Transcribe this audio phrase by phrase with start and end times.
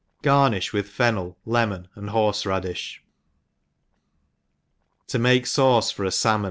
[0.23, 2.97] —rGarnini with fennel, lemon, and horfe radifli.
[5.13, 5.21] 91?
[5.21, 6.39] make Sauce for a Salmo!?.